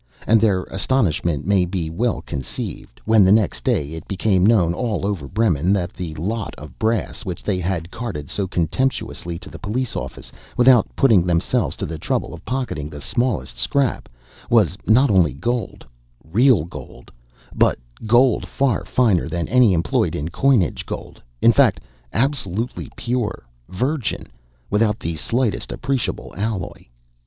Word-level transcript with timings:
And 0.25 0.41
their 0.41 0.63
astonishment 0.63 1.45
may 1.45 1.63
be 1.63 1.87
well 1.91 2.23
conceived, 2.23 2.99
when 3.05 3.23
the 3.23 3.31
next 3.31 3.63
day 3.63 3.91
it 3.93 4.07
became 4.07 4.43
known, 4.43 4.73
all 4.73 5.05
over 5.05 5.27
Bremen, 5.27 5.73
that 5.73 5.93
the 5.93 6.15
"lot 6.15 6.55
of 6.55 6.79
brass" 6.79 7.23
which 7.23 7.43
they 7.43 7.59
had 7.59 7.91
carted 7.91 8.27
so 8.27 8.47
contemptuously 8.47 9.37
to 9.37 9.47
the 9.47 9.59
police 9.59 9.95
office, 9.95 10.31
without 10.57 10.87
putting 10.95 11.23
themselves 11.23 11.77
to 11.77 11.85
the 11.85 11.99
trouble 11.99 12.33
of 12.33 12.43
pocketing 12.45 12.89
the 12.89 12.99
smallest 12.99 13.59
scrap, 13.59 14.09
was 14.49 14.75
not 14.87 15.11
only 15.11 15.35
gold—real 15.35 16.63
gold—but 16.65 17.77
gold 18.07 18.47
far 18.47 18.83
finer 18.83 19.29
than 19.29 19.47
any 19.49 19.71
employed 19.71 20.15
in 20.15 20.29
coinage—gold, 20.29 21.21
in 21.43 21.53
fact, 21.53 21.79
absolutely 22.11 22.89
pure, 22.95 23.43
virgin, 23.69 24.25
without 24.71 24.99
the 24.99 25.15
slightest 25.17 25.71
appreciable 25.71 26.33
alloy. 26.35 26.87